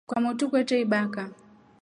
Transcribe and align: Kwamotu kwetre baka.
Kwamotu 0.09 0.43
kwetre 0.51 0.77
baka. 0.91 1.23